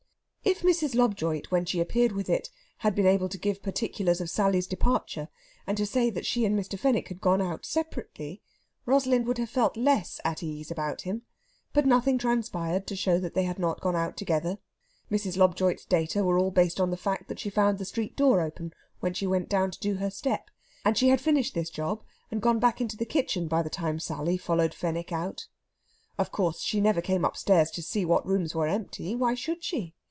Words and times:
If 0.43 0.61
Mrs. 0.63 0.95
Lobjoit, 0.95 1.51
when 1.51 1.65
she 1.65 1.79
appeared 1.79 2.11
with 2.13 2.27
it, 2.27 2.49
had 2.79 2.95
been 2.95 3.05
able 3.05 3.29
to 3.29 3.37
give 3.37 3.61
particulars 3.61 4.19
of 4.19 4.29
Sally's 4.29 4.65
departure, 4.65 5.29
and 5.67 5.77
to 5.77 5.85
say 5.85 6.09
that 6.09 6.25
she 6.25 6.45
and 6.45 6.57
Mr. 6.59 6.77
Fenwick 6.79 7.09
had 7.09 7.21
gone 7.21 7.41
out 7.41 7.63
separately, 7.63 8.41
Rosalind 8.87 9.27
would 9.27 9.37
have 9.37 9.51
felt 9.51 9.77
less 9.77 10.19
at 10.25 10.41
ease 10.41 10.71
about 10.71 11.01
him; 11.01 11.21
but 11.73 11.85
nothing 11.85 12.17
transpired 12.17 12.87
to 12.87 12.95
show 12.95 13.19
that 13.19 13.35
they 13.35 13.43
had 13.43 13.59
not 13.59 13.81
gone 13.81 13.95
out 13.95 14.17
together. 14.17 14.57
Mrs. 15.11 15.37
Lobjoit's 15.37 15.85
data 15.85 16.23
were 16.23 16.39
all 16.39 16.51
based 16.51 16.81
on 16.81 16.89
the 16.89 16.97
fact 16.97 17.27
that 17.29 17.39
she 17.39 17.51
found 17.51 17.77
the 17.77 17.85
street 17.85 18.15
door 18.17 18.41
open 18.41 18.73
when 18.99 19.13
she 19.13 19.27
went 19.27 19.49
to 19.51 19.69
do 19.79 19.93
down 19.93 20.01
her 20.01 20.09
step, 20.09 20.49
and 20.83 20.97
she 20.97 21.09
had 21.09 21.21
finished 21.21 21.53
this 21.53 21.69
job 21.69 22.03
and 22.31 22.41
gone 22.41 22.59
back 22.59 22.81
into 22.81 22.97
the 22.97 23.05
kitchen 23.05 23.47
by 23.47 23.61
the 23.61 23.69
time 23.69 23.99
Sally 23.99 24.37
followed 24.37 24.73
Fenwick 24.73 25.11
out. 25.11 25.47
Of 26.17 26.31
course, 26.31 26.61
she 26.61 26.81
never 26.81 26.99
came 26.99 27.23
upstairs 27.23 27.69
to 27.71 27.83
see 27.83 28.03
what 28.05 28.25
rooms 28.25 28.53
were 28.55 28.67
empty; 28.67 29.15
why 29.15 29.35
should 29.35 29.63
she? 29.63 29.93